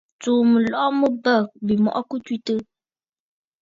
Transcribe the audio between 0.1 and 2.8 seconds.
Tsuu mɨlɔ̀ʼɔ̀ mɨ bə̂ bîmɔʼɔ kɨ twitə̂.